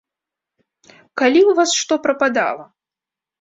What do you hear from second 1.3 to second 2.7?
ў вас што прападала!